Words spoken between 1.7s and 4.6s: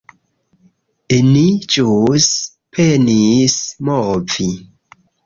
ĵus penis movi